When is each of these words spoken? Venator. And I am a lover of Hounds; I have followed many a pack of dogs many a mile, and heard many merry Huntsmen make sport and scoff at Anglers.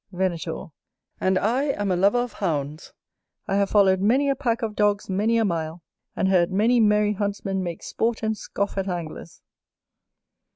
Venator. 0.11 0.71
And 1.19 1.37
I 1.37 1.65
am 1.65 1.91
a 1.91 1.95
lover 1.95 2.17
of 2.17 2.33
Hounds; 2.33 2.91
I 3.47 3.57
have 3.57 3.69
followed 3.69 4.01
many 4.01 4.31
a 4.31 4.35
pack 4.35 4.63
of 4.63 4.75
dogs 4.75 5.11
many 5.11 5.37
a 5.37 5.45
mile, 5.45 5.83
and 6.15 6.27
heard 6.27 6.49
many 6.51 6.79
merry 6.79 7.13
Huntsmen 7.13 7.61
make 7.61 7.83
sport 7.83 8.23
and 8.23 8.35
scoff 8.35 8.79
at 8.79 8.87
Anglers. 8.87 9.43